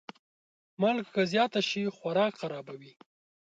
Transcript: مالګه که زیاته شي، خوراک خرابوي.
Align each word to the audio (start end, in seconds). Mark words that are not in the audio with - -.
مالګه 0.81 1.11
که 1.15 1.23
زیاته 1.31 1.61
شي، 1.69 1.83
خوراک 1.97 2.33
خرابوي. 2.41 2.93